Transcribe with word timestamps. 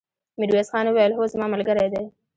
ميرويس 0.39 0.69
خان 0.71 0.85
وويل: 0.89 1.11
هو، 1.17 1.23
زما 1.33 1.45
ملګری 1.53 1.87
دی! 1.93 2.03